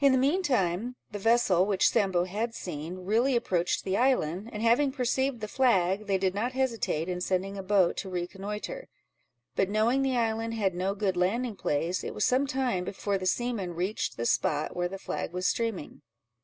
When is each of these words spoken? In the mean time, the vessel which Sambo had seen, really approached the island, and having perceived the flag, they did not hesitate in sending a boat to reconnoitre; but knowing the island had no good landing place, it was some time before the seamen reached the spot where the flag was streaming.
In 0.00 0.10
the 0.10 0.18
mean 0.18 0.42
time, 0.42 0.96
the 1.12 1.20
vessel 1.20 1.64
which 1.64 1.88
Sambo 1.88 2.24
had 2.24 2.52
seen, 2.52 3.04
really 3.04 3.36
approached 3.36 3.84
the 3.84 3.96
island, 3.96 4.50
and 4.52 4.60
having 4.60 4.90
perceived 4.90 5.40
the 5.40 5.46
flag, 5.46 6.08
they 6.08 6.18
did 6.18 6.34
not 6.34 6.50
hesitate 6.50 7.08
in 7.08 7.20
sending 7.20 7.56
a 7.56 7.62
boat 7.62 7.96
to 7.98 8.10
reconnoitre; 8.10 8.88
but 9.54 9.70
knowing 9.70 10.02
the 10.02 10.16
island 10.16 10.54
had 10.54 10.74
no 10.74 10.96
good 10.96 11.16
landing 11.16 11.54
place, 11.54 12.02
it 12.02 12.12
was 12.12 12.24
some 12.24 12.48
time 12.48 12.82
before 12.82 13.18
the 13.18 13.24
seamen 13.26 13.76
reached 13.76 14.16
the 14.16 14.26
spot 14.26 14.74
where 14.74 14.88
the 14.88 14.98
flag 14.98 15.32
was 15.32 15.46
streaming. 15.46 16.02